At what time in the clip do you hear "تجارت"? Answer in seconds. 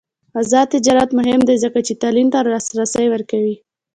0.75-1.09